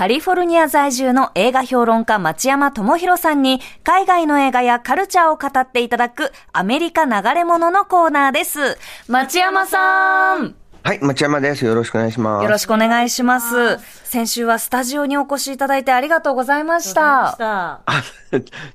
[0.00, 8.78] カリフォルニア在住の映画評論家町山智博さんに海外の映画やカルチャーを語っていただくアメリカ流れ物のコーナーです。
[9.08, 11.66] 町山さんはい、町山です。
[11.66, 12.44] よろしくお願いします。
[12.44, 13.76] よろしくお願いします。
[14.04, 17.36] 先週はスタジオにお越しいただいてありがとうございました。
[17.84, 18.02] あ、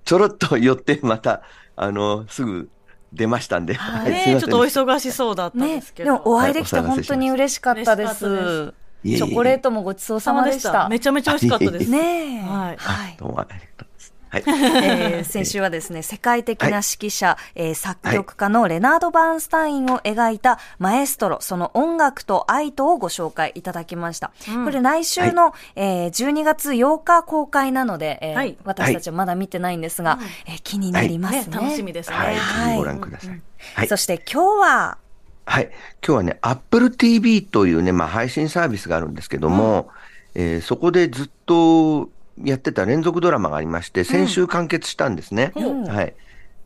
[0.06, 1.42] ちょろっと寄って、また、
[1.76, 2.70] あの、すぐ
[3.14, 3.74] 出ましたんで。
[3.74, 6.12] はいねえちょっとお忙しそうだったんでねす、けど。
[6.14, 8.28] でもお会いできて本当に嬉しかったです。
[8.28, 10.90] 嬉しかったでいチョコレートもごちそうさまでした。
[10.90, 11.90] めちゃめちゃ美味しかったです。
[11.92, 12.40] ねえ。
[12.42, 13.16] はいはい。
[13.18, 14.14] どうもありがとうございます。
[14.30, 14.44] はい。
[14.84, 24.32] えー先週はですね、世界的な指揮者、えー作曲家のレナード・バーンスタインを描いたマエストロ、その音楽と愛とをご紹介いただきました。
[24.66, 31.46] これ来週の、えー12月8日公開なので、えーはい私たちはまだ見てないんですが、えー気になりますね。
[31.46, 32.16] ね楽しみですね。
[32.16, 33.42] はい、ご覧ください。
[33.76, 33.96] はいそ。
[33.98, 34.98] して今日は、
[35.46, 35.70] はい。
[36.06, 39.90] 今日はね、Apple TV というね、まあ配信サービスがあるんですけども、
[40.34, 42.10] えーそこでずっと
[42.44, 45.54] やってた連続ドラマがありまして、先週完結したんですね。
[45.56, 46.16] うんはい。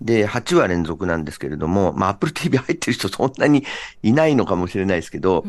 [0.02, 3.66] で、8話連続なんですけれども、まあ Apple TV 入ってる人そんなに
[4.02, 5.46] いないのかもしれないですけど、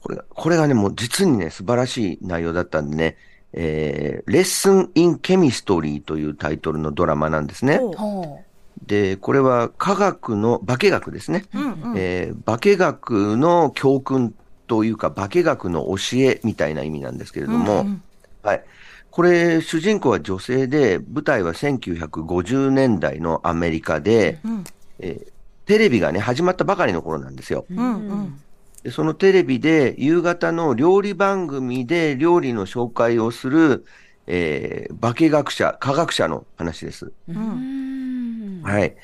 [0.00, 3.16] これが、これがね、もう実にね、素晴らしい内容だったんでね、
[3.52, 7.78] えー、レッスン・イン・ケミストリーというタイトルのドラマなんですね。
[7.78, 8.44] ほうほ
[8.88, 11.44] で、これは科学の、化学ですね。
[11.54, 14.34] うんうんえー化学の教訓
[14.66, 17.86] というか、化学の教えみたいな意味なんですけれども、
[18.42, 18.64] はい。
[19.10, 24.64] これ、主人公は女性で、舞台は1950年代のアメリカで、うん
[24.98, 25.32] えー
[25.66, 27.66] テレビがね、始まったばかりの頃なんですよ。
[27.70, 27.74] う。
[27.74, 28.40] うんうん
[28.82, 33.84] でそのテレビで夕方の料理番組で料理の紹介をする、
[34.26, 37.12] えー化学者、科学者の話です。
[37.28, 37.32] う。
[37.32, 38.07] ん
[38.62, 38.94] はい。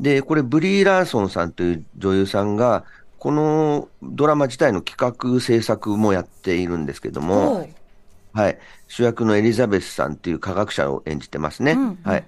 [0.00, 2.84] で、これ、ブリー・ラーソンさんという女優さんが、
[3.18, 7.68] このドラマ自体の企画制作もやっているんですけども、
[8.32, 8.58] はい。
[8.88, 11.72] 主役のエリザベスさんという科学者を演じてますね。
[11.72, 12.24] うんはい。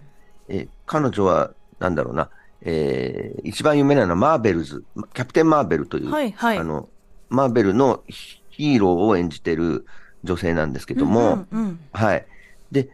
[0.48, 1.50] えー彼女は、
[1.81, 2.28] なんだろうな、
[2.60, 6.88] えー一番有名なのはマーベルズ、キャプテン・マーベルという、はいはいあの、
[7.28, 9.86] マーベルのヒーローを演じてる
[10.22, 12.26] 女性なんですけども、うんうんはい。
[12.70, 12.88] で、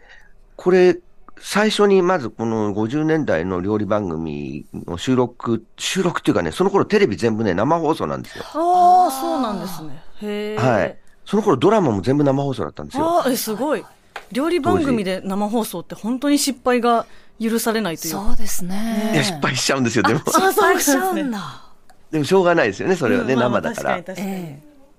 [0.57, 0.99] これ、
[1.43, 8.45] 最初にまずこの50年代の料理番組の収録、収録っていうかね、その頃テレビ全部ね、生放送なんですよ。
[8.45, 10.03] ああ、そうなんですね。
[10.23, 10.57] へえ。
[10.57, 10.99] はい。
[11.25, 13.05] その頃ドラマも全部生放送だったんですよ。
[13.05, 13.85] ああ、え、すごい。
[14.33, 17.07] 料理番組で生放送って本当に失敗が
[17.41, 18.27] 許されないというか。
[18.27, 19.11] そうですね。
[19.15, 20.21] いや、失敗しちゃうんですよ、でも。
[20.21, 21.63] 失敗しちゃうんねだ。
[22.13, 24.03] でもしょうがないですよね、それはね、生だから。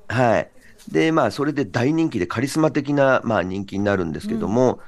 [0.08, 0.50] はい。
[0.90, 4.80] で、まあ、それで大人気でカリスマ的な、まあ、人気になるんですけども、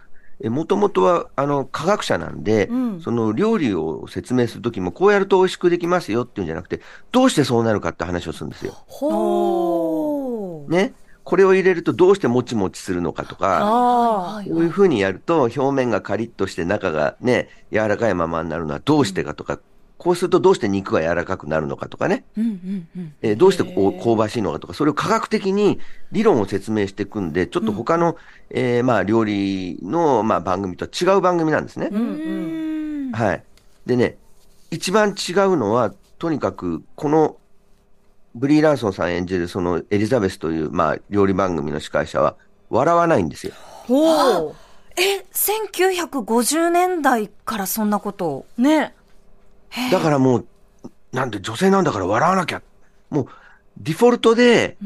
[0.49, 6.81] もともとは、あの、科学者なんで、うんその料理を説明するときも、こうやると美味しくできますよっていうんじゃなくて、
[7.11, 8.73] どうしてそうなるかって話をするんですよ。
[8.87, 10.71] ほー。
[10.71, 10.93] ね。
[11.23, 14.41] これを入れるとどうしてもちもちするのかとか。
[14.45, 19.59] こういうふうにやると表面がカリッとして中がね、柔らかいままになるのはどうしてかとか、
[19.97, 22.25] こうするとどうして肉が柔らかくなるのかとかね。
[22.37, 23.13] うんうんうん。
[23.21, 25.79] えーどうしてこう香ばしいのかとか、それを科学的に
[26.11, 28.17] 理論を説明していくんで、ちょっと他の、
[28.49, 31.89] えーまあ料理の、まあ、番組とは違う番組なんですね。
[31.91, 33.11] うんうん。
[33.13, 33.43] はい。
[33.85, 34.17] でね、
[34.71, 37.37] 一番違うのは、とにかく、この、
[38.35, 42.35] ブリー・ラーソンさん演じるそのエリザベスという、まあ、料理番組の司会者は、
[42.69, 43.53] 笑わないんですよ。
[43.85, 44.55] ほう。
[44.95, 48.45] え、1950年代からそんなことを？
[48.57, 48.95] ね。
[49.91, 50.47] だからもう、
[51.11, 52.61] なんで女性なんだから笑わなきゃ。
[53.09, 53.27] もう、
[53.77, 54.77] ディフォルトで、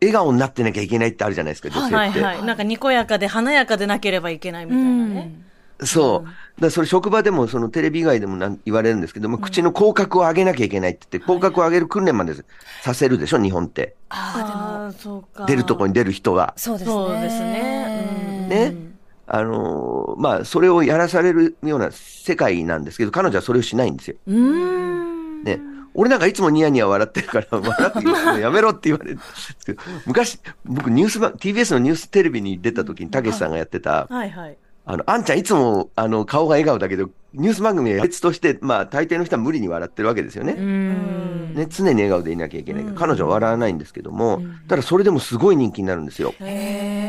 [0.00, 1.94] 笑顔になってなきゃいけないってあるじゃないですか、女性って。
[1.94, 2.44] はいはい。
[2.44, 5.44] なんかにこやかで華やかでなければいけないみたいなね。
[5.82, 6.24] そう。
[6.24, 12.34] だからそれ職場でも、そのテレビ以外でもなん言われるんですけども、口の口角を上げなきゃいけないって言って、口角を上げる訓練まで
[12.82, 13.96] させるでしょ、日本って。
[14.08, 15.46] ああ、でも、ああ、そうか。
[15.46, 16.54] 出るとこに出る人は。
[16.56, 16.94] そうですね。
[16.94, 18.08] そうですね
[18.42, 18.93] うんね。
[19.26, 24.16] あのーまあ、それをやらされるような世界なんですけど、彼女はそれをしないんですよ。
[24.26, 25.60] ね。
[25.94, 34.56] 俺なんかいつもニヤニヤ笑ってるから、笑って言うのやめろって言われるんですけど、昔、僕ニュース番、TBS のニューステレビに出た時に、たけしさんがやってた、はいはい。
[34.86, 40.54] あの、あんちゃんいつも、あの、顔が笑顔だけど、ニュース番組は別として、まあ、大抵の人は無理に笑ってるわけですようね。
[40.54, 41.54] ん。
[41.54, 46.34] ね、常に笑顔でいなきゃいけないから、彼女は笑わないんですけども、ただそれでもすごい人気になるんですよ。
[46.40, 46.44] へ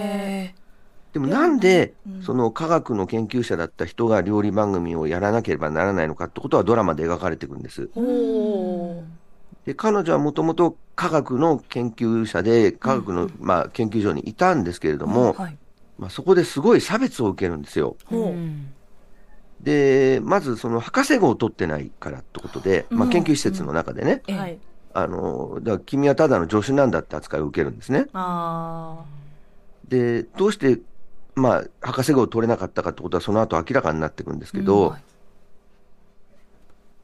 [0.02, 0.05] え。
[1.16, 1.94] でもなんで、
[2.26, 7.90] その科学の研究者だった人が料理番組をやらなければならないのかってことはドラマで描かれていくんです。
[7.96, 9.02] ほ
[9.66, 15.58] で、彼女はもともと科学の研究者で、科学の、まあ、研究所にいたんですけれども、はい。
[15.98, 17.96] まあ、そこですごい差別を受けるんですよ。
[19.62, 24.38] で、まずその博士号を取ってないからってことで、まあ、研究施設の中でね、ええ。
[24.38, 24.60] はい。
[24.94, 28.08] あの、だから君はただの助手なんだって扱いを受けるんですね。
[28.12, 29.06] あ
[29.88, 30.80] で、どうして
[31.36, 35.04] まあ、博士号を取れなかったかってことはその後明らかになってくるんですけど、はい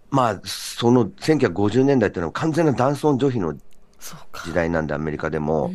[0.10, 3.56] まあ、その1950年代っていうのは完全な男尊女卑の。
[4.44, 5.72] 時代なんで、アメリカでも。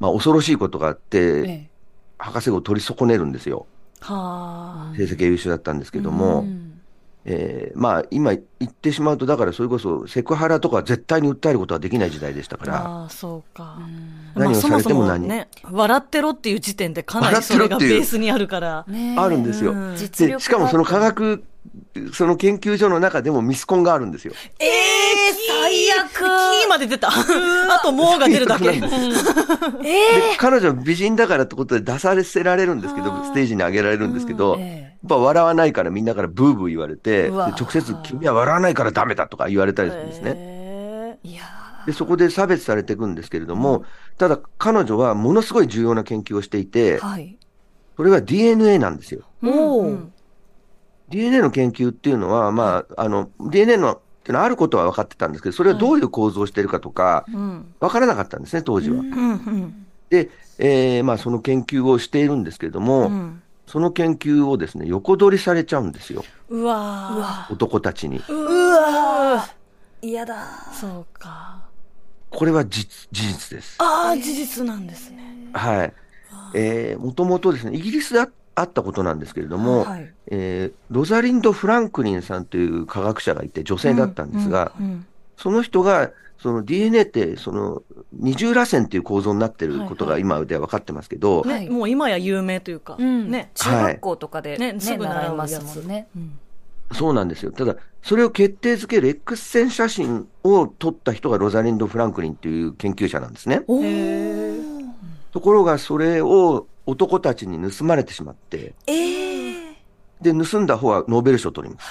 [0.00, 1.70] まあ、恐ろしいことがあって、ええ
[2.18, 3.66] 博士号を取り損ねるんですよ。
[4.00, 4.94] はあ。
[4.96, 6.67] 成績が優秀だったんですけども、うん
[7.30, 13.76] えーまあ、今言ってしまうと、だからそれこそセクハラとかは絶対に訴えることはできない時代でしたから、ああ、そうか。
[14.34, 15.28] 何をされても何。
[15.28, 18.86] ね、笑ってろっていう時点でかなりそれがベースにあるから。
[19.16, 19.74] あるんですよ。
[19.94, 21.44] で、しかもその科学、
[22.14, 24.32] その研究所の中でもミスコンがあるんですよ。
[24.58, 24.68] ええ
[25.48, 26.08] 最悪。
[26.10, 27.08] キーまで出た。
[27.08, 28.64] あと、もうが出るだけ。
[28.64, 29.10] 最悪なん。
[29.10, 29.32] ですで、
[30.38, 34.58] 彼女は美人だからってことで出させられるんですけど、ステージに上げられるんですけど、
[35.06, 40.32] ぱ笑わないからみんなからブーブー言われて、直接君は笑わないからダメだとか言われたりするんですね。
[40.36, 41.42] へいや
[41.86, 43.84] で、そこで差別されていくんですけれども、
[44.18, 47.36] ただ彼女はものすごい重要な研究をしていてー、はい。
[47.96, 49.22] それは DNA なんですよ。
[49.42, 50.12] うん
[51.08, 57.74] DNA の研究っていうのは、まあ、あの、DNA の、っていうのはあることは分かってたんですけど、それはどういう構造をしているかとか、うん。
[57.80, 58.98] 分からなかったんですね、当時は。
[58.98, 59.06] うん。
[59.06, 59.86] うん。
[60.10, 60.28] で、
[60.58, 68.20] えーまあ、その研究をしているんですけれども、うんその研究をですね、横取りされちゃうんですよ、うわ男たちに。
[68.20, 69.48] ーうわ
[70.02, 70.34] 嫌だ。
[70.34, 71.62] ーそうか。
[72.30, 73.76] これは実事実です。
[73.78, 75.48] ああ、事実なんですね。
[75.52, 75.92] はい。
[76.54, 80.12] えー、もともとですね、イギリスでああったことなんですけれども、はい。
[80.28, 85.06] えーロザリンド・フランクリンさんという科学者がいて、女性だったんですが、うん
[85.36, 87.82] その人が、その DNA って、その
[88.12, 93.30] 二重らせんっていう構造になってることはいが今では分かってますけど、ね、はいもう今や有名というか、うん。
[93.30, 93.50] ね。
[93.54, 96.08] 中学校とかでね、ねすぐ習いますもんね。
[96.16, 96.38] うん
[96.92, 97.52] そうなんですよ。
[97.52, 103.60] ただ、それを決定づける X 線写真を撮った人がロザリンド・フランクリンっていう研究者なんですね。
[105.32, 109.76] ところが、それを男たちに盗まれてしまって、ええ
[110.22, 111.88] で、盗んだ方はノーベル賞を取ります。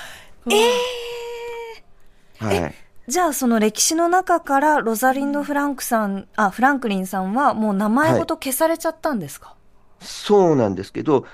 [2.39, 2.86] はい。
[3.07, 9.55] じゃあ、その歴史の中から、ロザリンド・フランクさん、あ、フランクリンさんは、もう名前ごと消されちゃったんですか、
[10.01, 11.25] そうなんですけど、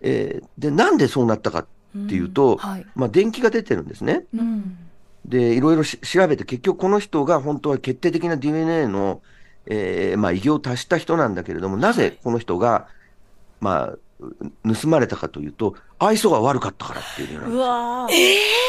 [0.00, 1.66] えーで、なんでそうなったかっ
[2.08, 2.86] ていうと、はい。
[2.94, 4.24] まあ、電気が出てるんですね。
[4.34, 4.78] うん。
[5.24, 9.22] で、いろいろし調べて、結局この人が本当は決定的な DNA の、
[9.66, 12.88] えーまあ、偉業を達した人なんだけれども、なぜこの人が、
[13.60, 14.00] まあ、う
[14.80, 17.58] 盗まれたかというと、愛想が悪かったからっていうう。
[17.58, 18.14] わー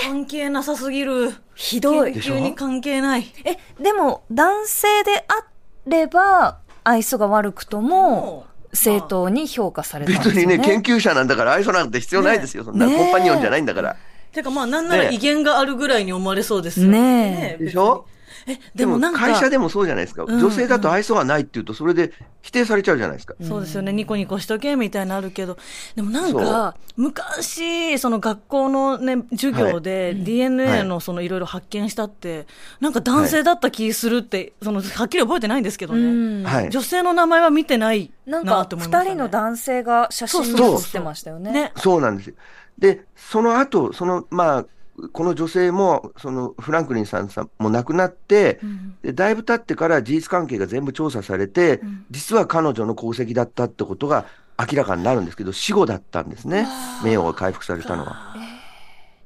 [0.06, 1.34] 関係なさすぎる。
[1.56, 3.26] ひどい研究に関係ない。
[3.46, 5.46] え、でも、男性であ
[5.90, 10.42] れば、愛想が悪くとも、正当に評価されたんですよね。
[10.42, 12.64] 別にね、研究者なんだから愛想なんて必要ないですよ。
[12.64, 13.96] そんなねえコンパニオンじゃないんだから。
[14.34, 18.06] てかまあなんならね威厳があるぐらいに思われそうですよねえ別にでしょ？
[18.48, 19.20] え、でもなんか。
[19.20, 20.24] 会社でもそうじゃないですか。
[20.24, 23.36] うん女性だと愛想がないっていうと、それで否定されちゃうじゃないですか。
[23.42, 25.58] そうですよね、ニコニコしとけみたいなのあるけど、
[25.96, 32.48] でもなんか、昔、その学校のね、授業で DNA のそのいろいろ発見したって、
[32.80, 36.42] なんか男性だった気するって、その、はっきり覚えてないんですけどうね。
[36.42, 36.44] ん。
[36.44, 36.70] はい。
[36.70, 39.10] 女性の名前は見てないなんか、なって思いました、ね。
[39.12, 41.52] 二人の男性が写真にそう写ってましたよね。
[41.52, 41.72] ね。
[41.78, 42.36] そうなんですよ。
[42.78, 44.66] で、その後、その、まあ、
[45.14, 48.60] この女性も、そのフランクリンさんさんも亡くなって、
[49.04, 54.26] でだいぶ経ってから事実関係が全部調査されて、実は彼女の功績だったってことが
[54.60, 56.68] 明らかになるんですけど、死後だったんですね。
[57.04, 58.36] 名誉が回復されたのは。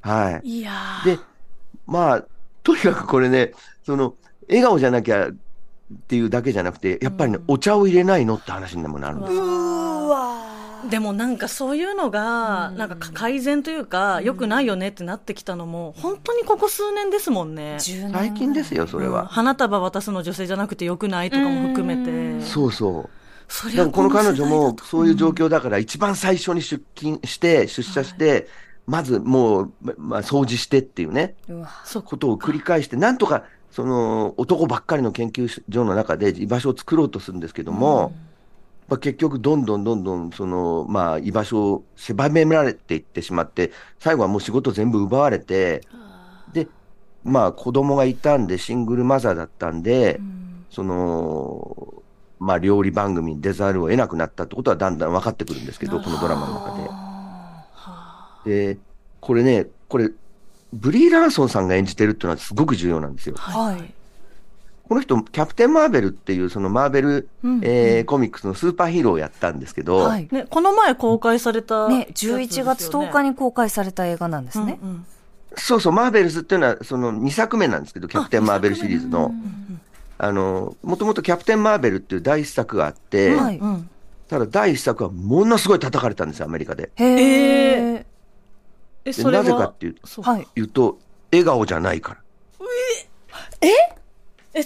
[0.02, 0.60] はい。
[0.60, 1.20] いやーで、
[1.88, 2.26] まあ、
[2.64, 3.54] とにかくこれね、
[3.86, 4.16] その、
[4.48, 5.34] 笑顔じゃなきゃっ
[6.08, 9.44] ていうだけじゃなくて、やっぱりね、お茶を入れないのって話にもなるんですよ。
[10.90, 17.78] でもなんかそういうのが、なんか改善というか、良くないよねってなってきたのも、本当にここ数年ですもんね。
[17.80, 19.28] 10年最近ですよ、それうんは。
[19.28, 22.46] 花束渡すの女性じゃなくて良くないとかも含めて。
[22.46, 23.10] そうそう。
[23.48, 25.46] そりゃでもこの彼女もそういう状況。
[25.46, 28.48] 況だから、一番最初に出勤して、出社して、
[28.88, 31.36] まずもう、ままあ、掃除してっていうね、
[32.06, 38.14] ことを繰り返して、なんとか、その、男ばっかりの研究所の中で居場所を作ろうとするんですけども、
[38.92, 45.80] まあ、結局、どんどんどんどん、その、まあ、居場所を狭められていってしまって、最後はもう仕事全部奪われて、
[46.52, 46.68] で、
[47.24, 50.20] まあ、子供がいたんで、シングルマザーだったんで、
[50.70, 52.04] その、
[52.38, 58.74] まあ、料理番組に出ざるを得なくなったってことはだんだん分かってくるんですけど、このドラマの中で。
[58.74, 58.80] で、
[59.22, 60.10] これね、これ、
[60.74, 63.36] ブリー・ランソンさんが演じてるっていうのはすごく重要なんですよ。
[63.38, 63.94] はい。
[64.92, 70.28] この人、キャプテン・マーベルっていう、そのマーベル、うんえーコミックスのスーパーヒーローをやったんですけど、はい。
[70.30, 74.80] ね、この前公開された、ね、11月10日にに公開された映画なんですね。
[74.84, 75.06] うんうん
[75.56, 79.28] そうそう、マーベルズっていうのは、その2作目なんですけど、キャプテン・マーベルシリーズの。
[79.28, 79.82] うん
[80.18, 83.90] あの、もともとキャプテン・マーベルっていう第一作があって、はいうん
[84.28, 86.92] ただ第一作はものすごい叩かれたんですよ、アメリカで。
[86.96, 88.06] へえ。
[89.06, 90.48] なぜかっていうはい。
[90.56, 91.00] 言うと、
[91.32, 92.22] 笑顔じゃないから。
[93.62, 94.01] え、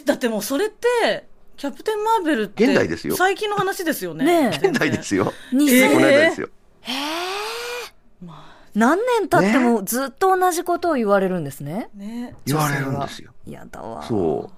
[0.06, 1.27] だってもうそれって、
[1.58, 4.50] キャプテン・マーベルって、現代ですよ最近の話ですよね。
[4.50, 5.32] ね現代ですよ。
[5.54, 6.50] 二えーこの間ですよ。
[8.74, 11.89] 何年経ってもずっと同じことを言われるんですね。
[11.96, 13.32] ね言われるんですよ。
[13.48, 14.04] やだわ。
[14.04, 14.51] そ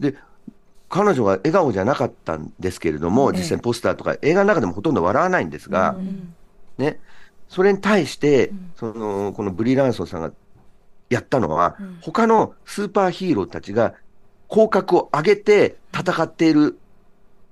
[0.00, 0.02] う。
[0.02, 0.16] で、
[0.88, 5.96] 彼女が笑顔じゃなかったんですけれども、ええ実際ポスターとか映画の中でもほとんど笑わないんですが、
[6.78, 6.98] ね、
[7.48, 10.32] それに対して、その、このブリー・ランソンさんが
[11.08, 13.94] やったのは、他のスーパーヒーローたちが
[14.48, 16.78] 口角を上げて戦っている、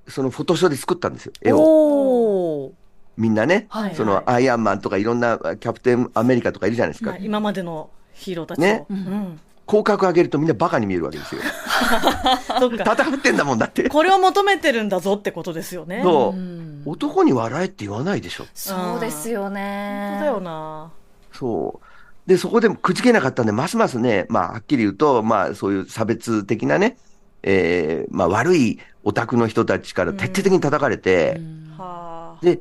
[0.08, 2.72] そのフォトショーで作ったんですよ、絵を。
[3.16, 7.10] みんなね、はいそのアイアンマンとかいろんなキャプテンアメリカとかいるじゃないですか。
[7.10, 8.62] まあ今までのヒーローたちを。
[8.62, 9.40] ねうん。
[9.64, 11.40] 口角上げるとみんなバカに見えるわけですよ。
[12.58, 12.92] そっか。
[12.92, 13.88] 戦ってんだもんだって。
[13.88, 16.00] これを求めてるんだぞってことですよね。
[16.02, 18.46] そううん男に笑えって言わないでしょ。
[18.54, 20.08] そうですよね。
[20.10, 20.90] 本当だよな。
[21.32, 21.81] そう。
[22.26, 26.96] で、そこでもくじけなかったんで、ますますね、まあ、はっきり言うと、まあ、そういう差別的なね、
[27.42, 31.40] えーまあ、悪いオタクの人たちから徹底的に叩かれて、
[31.76, 32.44] はあ。
[32.44, 32.60] で、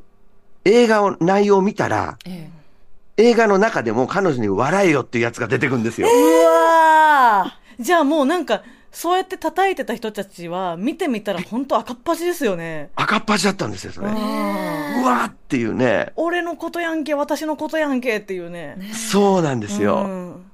[0.66, 2.62] 映画を、内容を見たら、ええ。
[3.18, 6.08] 映画の中でも彼女に笑えよっていうやつが出てくるんですよ。
[6.08, 12.90] うわじゃあもうなんか、そうやって叩いてた人たちは、見てみたら本当赤っ端ですよね。
[12.96, 14.08] 赤っ端だったんですよ、それ。
[14.08, 14.18] ううん
[15.04, 16.12] わーっていうね。
[16.18, 18.78] 俺のことやんけ、私のことやんけっていうね。
[18.94, 20.04] そうなんですよ。
[20.06, 20.46] うん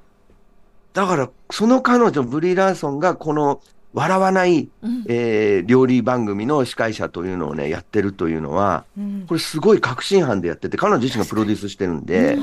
[0.93, 3.61] だから、その彼女、ブリー・ランソンが、この、
[3.93, 4.67] 笑わない、
[5.07, 12.37] えー料理番組の司会者というのをね、やってるというのは、うんこれすごい確信犯でやってて、彼女自身がプロデュースしてるんで。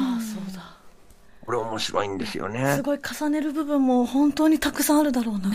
[1.45, 2.83] これ面白いんですよねす。
[2.83, 5.51] ごい重ねる部分も本当にたくさんあるだろうな。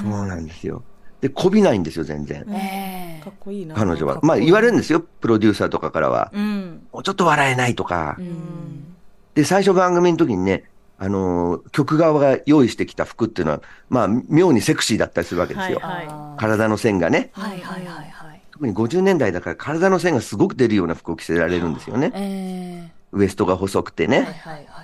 [0.00, 0.82] そうなんですよ。
[1.20, 2.44] で、こびないんですよ、全然。
[2.50, 3.74] ええかっこいいな。
[3.74, 4.20] 彼女は。
[4.22, 6.30] まあ言われるんですよ、プロデューサーとかからは。
[6.34, 6.82] うん。
[6.92, 8.16] もうちょっと笑えないとか。
[8.18, 8.88] うん
[9.34, 10.64] で、最初番組の時にね、
[10.98, 15.78] あのー曲側が用意してきた服っていうのは、まあ、妙にセクシーだったりするわけですよ。
[15.80, 17.30] はいあー体の線がね。
[17.32, 18.42] はいはいはいはい。
[18.52, 22.12] 特に50年代だから体の線がすごく出るような服を着せられるんですよね。
[22.14, 24.18] ええウエストが細くてね。
[24.18, 24.82] はいはいはいは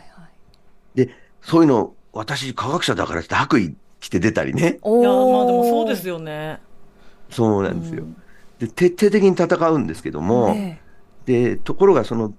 [0.95, 0.97] い。
[0.97, 1.11] で、
[1.43, 4.79] そういうの、私科学者だからって白衣着て出たりね。
[4.83, 6.61] おいや、まあでもそうでですすよね。
[7.31, 8.05] そうなんですよ。
[8.59, 10.79] で、徹底的に戦うんですけども、え
[11.27, 12.35] で、ところがその、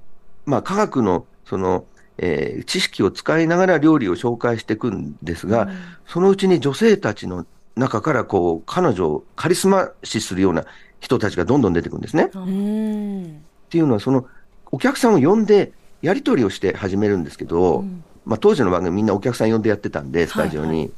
[0.45, 1.85] まあ科学の、その、
[2.17, 5.69] えー知識を使いながら料理を紹介していくんですが、
[6.05, 10.65] そのうちに女性たちの中からこう、彼女をカリスマ視するような
[10.99, 12.25] 人たちがどんどん出てくるんですね。
[12.25, 13.45] っえうん。
[13.69, 14.25] ていうのは、その、
[14.71, 15.71] お客さんを呼んで、
[16.01, 17.83] やり取りをして始めるんですけど、
[18.25, 20.67] まあ当時の番組みんなお客さん呼んでやってたんで、スタジオに。
[20.67, 20.91] はいは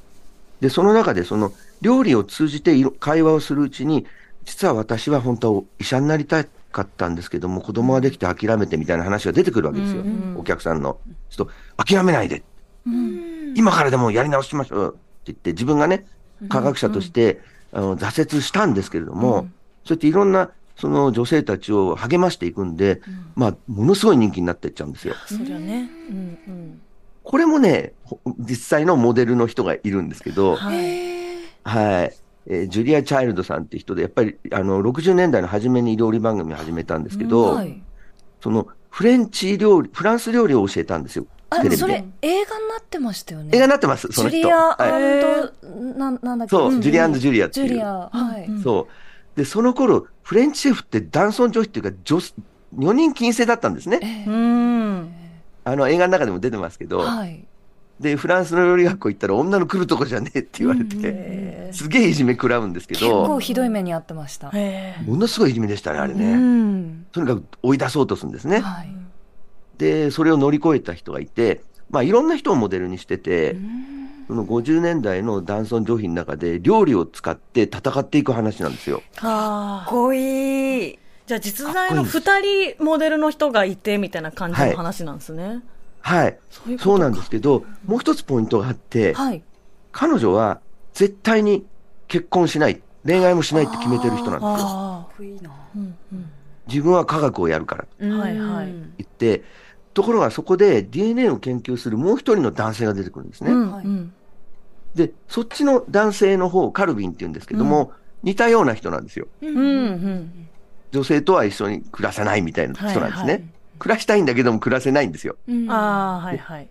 [0.61, 1.51] で、その中でその
[1.81, 4.05] 料理を通じて会話をするうちに、
[4.45, 10.01] 実は私は本当は医者になりたかったんですけども、子供ができて諦めてみたいな話が出てくるわけですよ。
[10.01, 10.99] うんお客さんの。
[11.29, 11.47] ちょっ
[11.77, 12.43] と諦めないで。
[13.55, 16.05] 今からでもやり直しましょうって言って、自分がね、
[16.47, 17.41] 科学者として、
[17.73, 19.47] あの挫折したんですけれども、
[19.83, 23.01] そうやっていろんなその女性たちを励ましていくんで、
[23.35, 25.15] まあ、ものすごい人気になっていっちゃうんですよ。
[25.25, 25.89] そりゃね。
[26.09, 26.81] うんうん。
[27.23, 30.75] これもね、ほ実際のモデルの人がいるんですけど、はい。
[31.63, 32.17] はい。
[32.47, 37.79] えージュリア・チャイルドさんって人で、やっぱり、あの、60年代の初めに料理番組を始めたんですけど、はい。
[38.41, 41.25] その、フレンチ料理、フランス料理を教えたんですよ。
[41.51, 41.77] あテレビで。
[41.77, 43.49] それ映画になってましたよね。
[43.55, 44.37] 映画になってます、その人。
[44.37, 45.51] ジュリアは
[45.93, 46.49] い、ななんだっけ？
[46.49, 47.67] そう、んジュリアンジュリアっていう。
[47.67, 48.45] ジュリア、はい。
[48.45, 49.37] うんそう。
[49.37, 52.19] で、その頃、フレンチシェフって男尊女卑っていうか、女、
[52.73, 53.99] 女人禁制だったんですね。
[54.01, 55.13] えうん。
[55.65, 57.43] あの、映画の中でも出てますけど、えはい。
[57.99, 64.47] で、フランスの料理学校行ったら女の来るとこじゃねえって言われて、ええすげえいじめ食らうんですけ結構ど、ひどい目にあってました。
[64.51, 65.03] へえ。
[65.05, 66.33] ものすごいいじめでしたね、あれうね。
[66.33, 67.05] ん。
[67.11, 68.61] とにかく追い出そうとするんですね。
[68.61, 68.95] はい。
[69.79, 73.57] で、それを乗り越えた人がいて、まあいろんな人をモデルにしてて、
[74.31, 79.03] その50年代の男尊女卑の中で料理を使って戦っていく話なんですよ。
[79.17, 79.89] ああ。
[79.89, 80.99] こいい。
[81.27, 85.61] じゃあ実在の二人モデルの人がいてみたいな感じの話なんですね。
[85.99, 86.39] はい。
[86.49, 89.43] そうそうなんですけど、もう一つポイントがあって、はい。
[89.91, 90.61] 彼女は
[90.93, 91.65] 絶対に
[92.07, 94.49] 結婚しない、恋愛もしないって決めてる人なんですよ。
[94.49, 95.17] ああ。
[95.17, 95.51] こいいな。
[95.75, 96.31] うんうん。
[96.67, 99.43] 自分は科学をやるからとはいはいうん言って、
[99.93, 103.51] ところがそこで DNA を研究するもう一人の男性が出てくるんですね。
[103.51, 104.13] うんはいうん。
[104.95, 107.93] で、そっちの男性の方、カルビンって言うんですけども、
[108.23, 109.27] 似たような人なんですよ。
[109.41, 110.47] うんうん。
[110.91, 113.23] 女性とは一緒に暮らせないみたいな人なんですね。
[113.23, 113.43] はいはい
[113.81, 115.37] 暮らしたいんだけども暮らせないんですよ。
[115.49, 116.69] うんああ、はいはい。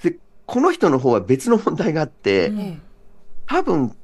[0.00, 2.78] で、この人の方は別の問題があって、うんえ
[3.48, 3.96] 多分、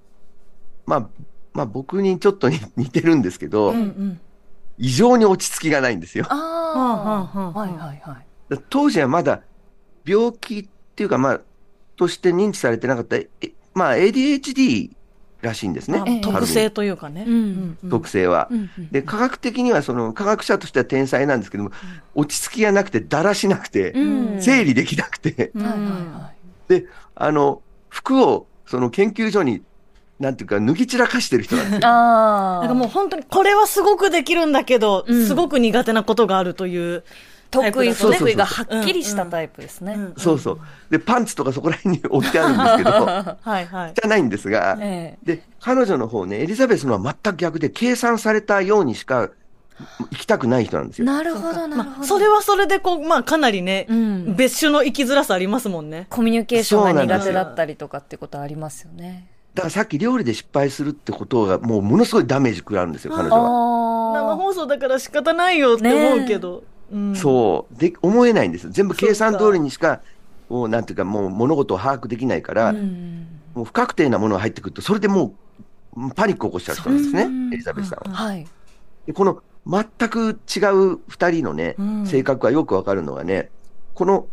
[0.87, 1.09] まあ、
[1.53, 4.21] まあ僕にちょっとに 似てるんですけど、うんうん。
[4.77, 6.27] 異常に落ち着きがないんですよ。
[6.31, 8.17] ああ、はいはいは
[8.51, 8.59] い。
[8.71, 9.43] 当時はまだ
[10.05, 11.41] 病気っていうか、まあ、
[12.03, 13.29] として認知されてなかった、え
[13.75, 14.91] まあ、ADHD
[15.41, 15.99] らしいんですね。
[15.99, 17.27] まあ特性というかね。
[17.89, 18.49] 特性は。
[18.91, 21.71] で、科学的にはその科学者としては天才なんですけども、
[22.15, 26.33] 落ち着きがなくて、だらしなくて、うん整理できなくて、うんはいはいは
[26.69, 26.81] い。
[26.81, 29.63] で、あの、服をその研究所に、
[30.19, 31.89] なんていうか、脱ぎ散らかしてる人なんですよ。
[31.89, 32.61] ああ。
[32.61, 37.05] なんかもう本当にこれはすごくできるんだけど、うんすごく苦手なことがあるという
[37.53, 39.93] 得意、不得意がはっきりしたタイプですね。
[39.93, 40.61] うんそうそう。
[40.91, 42.91] で、パンツとかそこら辺に置いてあるんですけど、
[43.41, 43.93] はいはい。
[43.95, 49.31] じゃないんですが、えで、彼女の方ね、エリザベスのは全く逆で、計算されたようにしか
[50.11, 51.05] 行きたくない人なんですえ。
[51.05, 51.13] よ。
[51.13, 52.07] なるほど、なるまあ、ほど。
[52.07, 56.07] それはそれでこう、まあかなりね、うん別種の生きづらさありますもんね。
[56.11, 59.27] コミュニケーションが苦手だったりとかってことありますよね。
[59.55, 64.11] だからさっき料理で失敗するってことが、もうものすごいダメージ食らうんですよ、彼女は。
[64.11, 66.65] あ生放送だから仕方ないよって思うけど。
[66.93, 67.79] うんそう。
[67.79, 68.71] で、思えないんですよ。
[68.71, 70.01] 全部計算通りにしか、
[70.49, 72.71] もうなんていうか、もう物事を把握できないから、あ。
[72.71, 73.27] うん。
[73.55, 75.35] もう不確定なものが入ってくると、それでも
[75.97, 78.17] うパニックを起こしちゃう人なんですねうん、エリザベスさんは。
[78.17, 78.47] はい。
[79.07, 80.61] でこの全く違
[80.95, 83.51] う二人のね、うん性格がよくわかるのがね、
[83.95, 84.27] この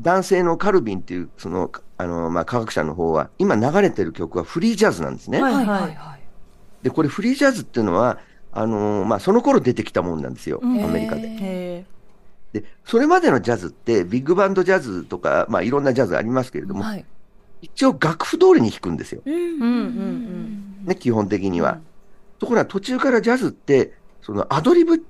[0.00, 5.40] 男性のカルビンっていう、その、あの、まあ、科学者の方は、今流れてる曲はフリージャズなんですね。
[5.40, 6.20] はいはいはいはい。
[6.82, 8.18] で、これフリージャズっていうのは、
[8.56, 11.22] あの、まあ、その頃出てきたもんなんですよ、うんアメリカで。
[11.28, 11.84] へ
[12.52, 17.04] で、それまでのジャズって、ビッグバンドジャズとか、まあ、いろんなジャズありますけれども、はい。
[17.62, 19.22] 一応楽譜通りに弾くんですよ。
[19.24, 21.72] うんうんうんね、基本的には。
[21.72, 21.86] うん
[22.38, 25.04] ところが途中からジャズって、そのアドリブ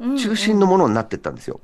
[0.00, 1.60] うん中心のものになってったんですよ。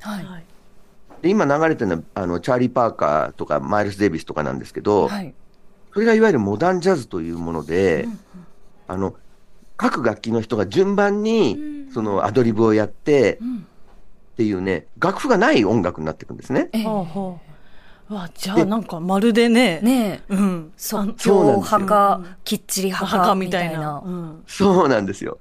[1.23, 5.33] で、今流れてるのは、あの、チャーリー・パーカーとか、マイルス・デイビスとかなんですけど、はい。
[5.93, 8.09] それがいわゆるモダンジャズというもので、
[8.89, 9.15] あの、
[9.77, 11.59] 各楽器の人が順番に、
[11.93, 13.67] そのアドリブをやってうん
[14.35, 16.69] っていうね、楽譜がない音楽になっていくんですね。
[16.73, 16.85] ええ
[18.13, 20.35] わじゃあなんかまるでね、ねえ。
[20.35, 20.73] うん。
[20.77, 24.03] 即そうなん興ですよ派か、きっちり派墓かみたいな。
[24.05, 25.39] うんそうなんですよ。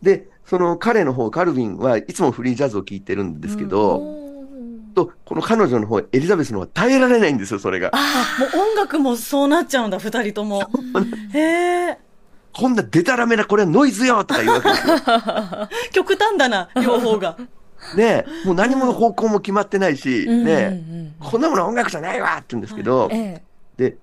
[0.00, 4.00] で、その彼の方、カルビンはいつもフリージャズを聴いてるんですけど、
[4.94, 7.90] と、この彼女の方、エリザベスの方は耐えられないんですよ、それが。
[7.90, 7.98] も
[8.60, 10.62] う音楽もそうなっちゃうんだ、二人とも。
[11.34, 11.98] へえ。
[12.58, 14.96] こんなデタラメな、これはノイズよとか言うわけですよ。
[15.92, 17.36] 極端だな、両方が。
[17.94, 23.42] ねえもう何も方向も決まってないし、うんねえこんなものは音楽じゃないわって言うんですけど、ええ。
[23.76, 23.96] で、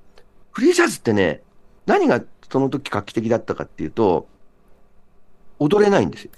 [0.52, 1.42] フリージャズってね、
[1.86, 4.26] 何がその時画期的だったかっていうと、
[5.60, 6.32] 踊れないんですよ。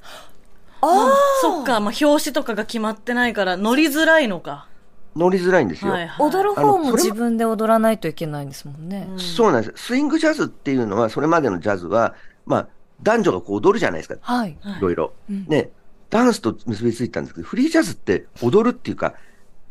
[0.82, 4.66] あそっか、まあ、表紙とかが決まってないから乗りづらいのか。
[5.18, 5.92] 乗りづらいんですよ。
[5.92, 6.30] はいはい。
[6.30, 9.08] 踊る方も自分で踊らないといけないんですもんね。
[9.10, 9.88] うんそうなんです。
[9.88, 12.68] スイングジャズっていうのは、それまでのジャズは、まあ、
[13.02, 14.16] 男女がこう踊るじゃないですか。
[14.22, 14.58] はい。
[14.62, 15.14] はいいろいろ。
[15.30, 15.72] うんね、
[16.10, 19.16] ダンスと結びついたんですけど、フリージャズって踊るっていうか、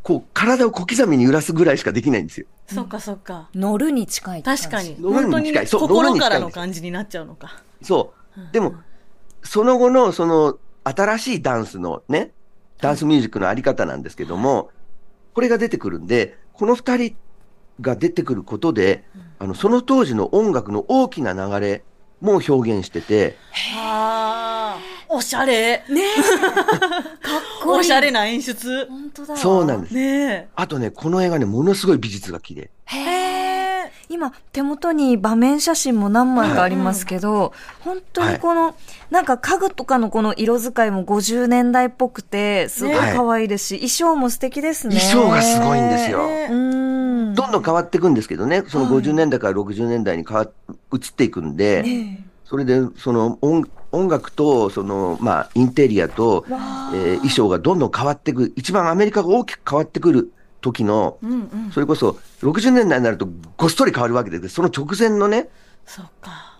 [0.03, 2.47] こう、体を小刻みに揺らすぐらいしかできないんですよ。
[2.67, 3.49] そっかそっか。
[3.53, 4.95] 乗るに近い確かに。
[4.99, 7.61] 乗るにに近いそう乗る心かに近いらの感じになっちゃうのか。
[7.81, 8.53] そう。
[8.53, 8.75] でも、
[9.43, 12.31] その後の、その、新しいダンスのね、
[12.79, 14.69] ダンスミュージックのあり方なんですけども、
[15.37, 17.15] これが出てくるんで、この二人
[17.79, 19.03] が出てくることで、
[19.37, 21.83] あの、その当時の音楽の大きな流れ
[22.21, 23.37] も表現してて、
[23.75, 24.79] はあ。
[25.07, 25.83] おしゃれ。
[25.89, 26.01] ね
[27.21, 27.79] かっこいい。
[27.81, 28.87] おしゃれな演出。
[28.87, 29.93] 本当だわそうなんです。
[29.93, 32.71] ねあとね、この映画ね、ものすごい美術が綺麗。
[32.91, 32.97] え。
[32.97, 33.16] へえ。
[34.17, 38.75] 今、手元に場面写真も何枚かありますけど、本当にこの、
[39.11, 44.99] なんか家具とかのこの色使いも50年代っぽくて、すごい可愛いですし、衣装も素敵ですね。
[44.99, 46.25] 衣装がすごいんですよ。
[46.25, 47.35] ねうん。
[47.35, 49.03] どんどん変わっていくんですけどね、そのはい。
[49.03, 50.47] 50年代から60年代に変わ
[50.91, 52.25] 移っていくんで、ね。
[52.43, 61.71] それで、その音音楽と、その、まあ、インテリアと、えー衣装がどんどん変わっていく、一番アメリカが大きく変わってくる時の、うんうん。
[61.71, 65.49] それこそ60年代になるとごっそり変わるわけで、その直前のね、
[65.85, 66.57] そっか。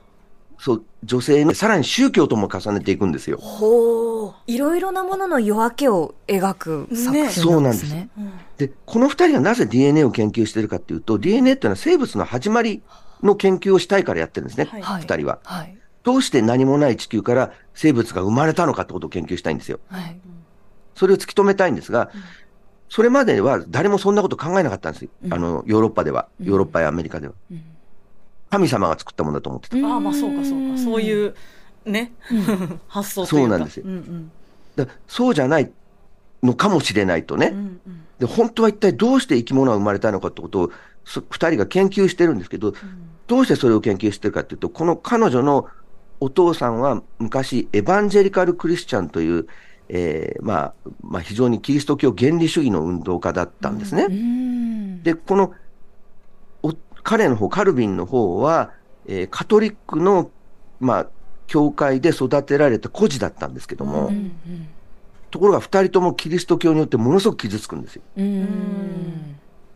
[0.60, 3.38] そう、女性の、さらに宗教とも重ねていくんですよ。
[3.38, 4.34] ほう。
[4.48, 7.44] いろいろなものの夜明けを描く作品なんですね。
[7.44, 12.82] そうなんですうんで、この二人がなぜ DNA を研究してるかっていうと、DNA っていうのは生物の始まり
[13.22, 15.02] の研究をしたいからやってるんですね、はいはい。
[15.02, 15.40] 二人は。
[15.44, 15.78] はい。
[16.04, 19.80] どうして何もない地球から生物が生まれたのかってことを研究したいんですよ。
[19.90, 20.20] はい。
[20.96, 22.10] それを突き止めたいんですが、
[22.90, 25.12] それまでは誰もそんなこと考えなかったんですよ。
[25.26, 26.28] うんあの、ヨーロッパでは。
[26.40, 27.34] うんヨーロッパやアメリカでは。
[27.52, 27.64] うん
[28.50, 29.76] 神様が作ったものだと思ってた。
[29.76, 30.78] ああ、まあそうかそうか。
[30.78, 31.36] そうういう、
[31.86, 32.14] ね、
[32.88, 33.44] 発想というか。
[33.44, 34.32] そうなんですようんうん。
[34.78, 35.70] だそうじゃない
[36.42, 37.48] のかもしれないとね。
[37.48, 40.72] うんうんで、本当は一体どうして生き物が生まれたのかってことを、
[41.06, 42.74] そ二人が研究してるんですけど、
[43.28, 45.68] どうしてそれを研究してるかっていうと、この彼女の
[46.20, 49.48] お父さんは昔、エヴァンジェリカル・クリスチャンという、
[49.90, 54.08] えー、まあ、まあ非常にキリスト教原理主義の運動家だったんですね。
[55.04, 55.54] で、この、
[56.64, 56.74] お
[57.04, 58.72] 彼の方、カルビンの方は、
[59.06, 60.30] えー、カトリックの、
[60.80, 61.08] まあ、
[61.48, 64.68] 教会で育てられた孤児だったんですけども、うんうん、
[65.32, 68.02] ところが二人ともキリスト教によってものすごく傷つくんですよ。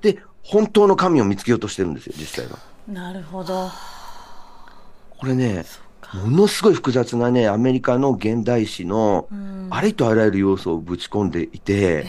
[0.01, 2.59] で、本当の神を見つけようとしてるんですよ、実際は。
[2.87, 3.69] なるほど。
[5.17, 5.63] これね、
[6.13, 9.27] ものすごい複雑なね、アメリカの現代史の
[9.69, 12.05] ありとあらゆる要素をぶち込んでいて、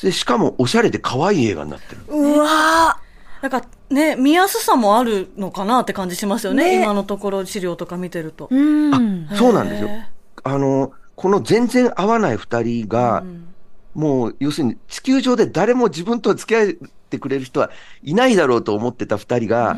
[0.00, 2.02] でしかもおしゃれで可愛い映画になってる。
[2.08, 3.00] うわ
[3.42, 6.82] なんかね、見やすさもあるのかなって感じしますよね、ね。
[6.82, 8.48] 今のところ資料とか見てると。
[8.52, 9.88] あそうなんですよ。
[10.44, 13.24] あの、この全然合わない二人が、
[13.94, 17.70] もう要するに地球上で誰も自分と付き合ってくれる人は
[18.02, 19.76] いないだろうと思ってた二人が、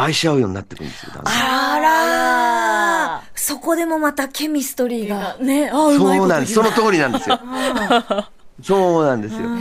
[0.00, 1.12] 愛し合うようになってくるんですよ。
[1.24, 5.36] あらそこでもまたケミストリーが。
[5.38, 6.54] ね、あそうなんです。
[6.54, 7.38] その通りなんですよ。
[8.62, 9.40] そうなんですよ。
[9.40, 9.52] だか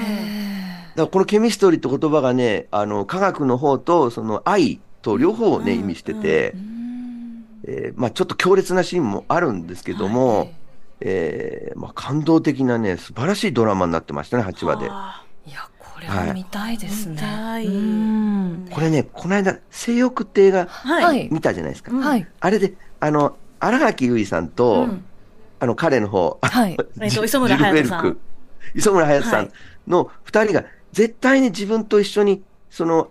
[0.96, 6.54] らこのケミストリーって言葉がね、あの、科学の方と、その愛と両方をね、意味してて、
[7.66, 10.56] えー、まあちょっと強烈なシーンもあるんですけども、はい、
[11.02, 14.90] えー、まあ感動的なね、素晴らしいドラマになってましたね、8話で。
[16.08, 17.22] これは見たいですね。
[17.22, 17.66] はい、
[18.74, 21.94] これね、この間、性欲って映画、はい、見たじゃないですか。
[21.96, 25.06] はい、あれで、あの、荒垣結衣さんと、うん、
[25.60, 28.18] あの、彼の方、はい、 磯村隼人さん。
[28.76, 29.52] 磯村隼人さん
[29.88, 33.10] の二人が、絶対に自分と一緒に、その、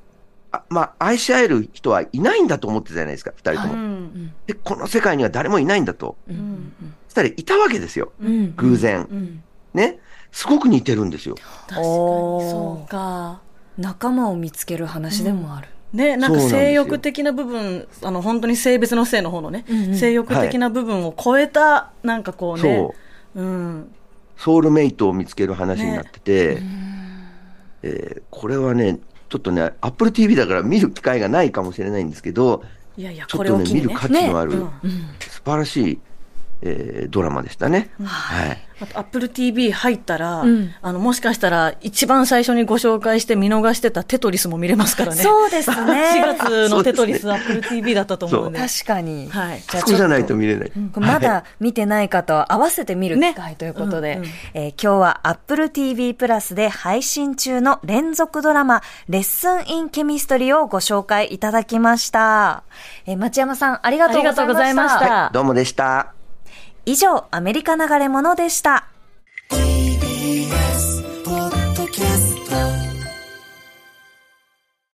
[0.51, 4.55] あまあ、愛し合える人はいないんだと思ってたじゃないですか、二人とも、はい、で。
[4.55, 6.16] この世界には誰もいないんだと。
[6.29, 6.72] うん、
[7.09, 9.42] そしたらいたわけですよ、うん、偶然、うん、
[9.74, 9.98] ね。
[10.32, 11.36] すごく似てるんですよ。
[11.66, 13.40] 確かに、そうか。
[13.76, 15.68] 仲間を見つける話でもある。
[15.92, 22.90] ね、なんか性欲的な部分、あの、本当に性別の性の方のね、うんうん、性欲的な部分を超えた、はい、なんかこうね、
[23.34, 23.40] う。
[23.40, 23.94] うん。
[24.36, 26.62] ソウルメイトを見つける話になってて、ね、
[27.82, 32.62] えー、これはね、ちょっとね、アップル TV だから見る機会がないかもしれないんですけど、
[32.96, 35.98] いやいやちょっとね、ね見る価値のある、ねうん、素晴らしい
[36.62, 37.90] えー、ドラマでしたね。
[38.03, 38.59] はい。
[38.81, 45.23] あと、アップル TV 入ったら、うん、あの、もしかしたら、一番最初にご紹介して見逃してたテトリスも見れますからね。
[45.23, 45.77] そうですね。
[46.23, 48.59] 4月のテトリス、アップル TV だったと思うんで。
[48.59, 49.29] 確かに。
[49.31, 49.62] はい。
[49.68, 50.73] じゃあ、じゃないと見れない。
[50.94, 62.62] まだ見てない方合わせて見る機会ということで、ねうんうん、えー、今日はアップル TV プラスで配信中の連続ドラマ、レッスンインケミストリーをご紹介いただきました。
[63.07, 65.23] えー、町山さん、ありがとうございました。
[65.23, 66.17] はい、どうもでした。
[66.90, 68.87] 以上、アメリカ流れ物でした。